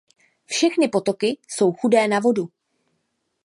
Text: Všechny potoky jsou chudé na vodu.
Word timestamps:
Všechny 0.45 0.87
potoky 0.87 1.37
jsou 1.47 1.71
chudé 1.73 2.07
na 2.07 2.19
vodu. 2.19 2.49